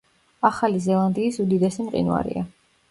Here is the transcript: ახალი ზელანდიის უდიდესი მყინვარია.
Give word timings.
ახალი 0.49 0.81
ზელანდიის 0.85 1.39
უდიდესი 1.47 1.89
მყინვარია. 1.91 2.49